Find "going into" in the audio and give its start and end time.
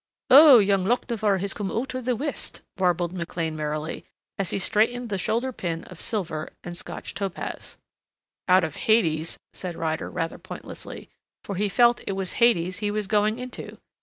13.05-13.77